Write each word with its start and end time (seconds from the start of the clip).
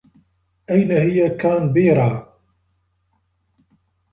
أين 0.69 0.91
هي 0.91 1.29
كانبيرا؟ 1.29 2.33